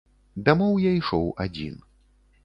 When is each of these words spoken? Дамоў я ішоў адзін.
Дамоў 0.45 0.79
я 0.85 0.93
ішоў 0.99 1.29
адзін. 1.45 1.75